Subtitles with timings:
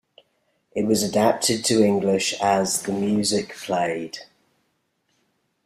[0.75, 4.17] It was adapted to English as "The Music Played".